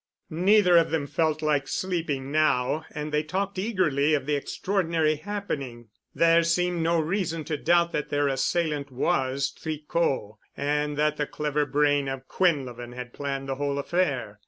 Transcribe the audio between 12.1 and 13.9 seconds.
Quinlevin had planned the whole